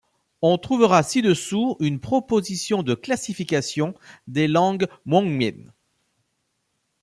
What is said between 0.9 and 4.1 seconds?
ci-dessous une proposition de classification